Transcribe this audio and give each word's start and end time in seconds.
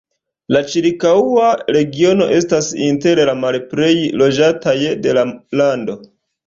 La 0.55 0.61
ĉirkaŭa 0.75 1.49
regiono 1.77 2.29
estas 2.39 2.71
inter 2.89 3.23
la 3.33 3.39
malplej 3.45 3.95
loĝataj 4.25 4.77
de 5.07 5.19
la 5.21 5.31
lando. 5.63 6.03